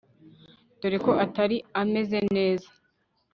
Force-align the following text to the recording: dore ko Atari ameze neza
dore 0.79 0.97
ko 1.05 1.11
Atari 1.25 1.57
ameze 1.81 2.19
neza 2.35 2.69